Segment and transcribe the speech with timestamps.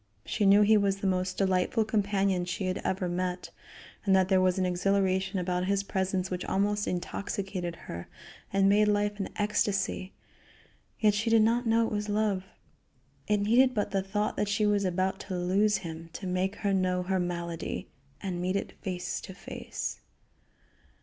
[0.25, 3.51] She knew he was the most delightful companion she had ever met,
[4.03, 8.07] and that there was an exhilaration about his presence which almost intoxicated her
[8.51, 10.13] and made life an ecstasy,
[10.99, 12.45] yet she did not know it was love.
[13.27, 16.73] It needed but the thought that she was about to lose him to make her
[16.73, 17.87] know her malady,
[18.21, 19.99] and meet it face to face.